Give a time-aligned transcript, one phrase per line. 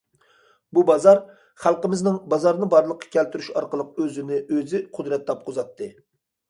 [0.77, 1.21] بۇ بازار
[1.65, 5.97] خەلقىمىزنىڭ بازارنى بارلىققا كەلتۈرۈش ئارقىلىق ئۆزىنى ئۆزى قۇدرەت تاپقۇزاتتى.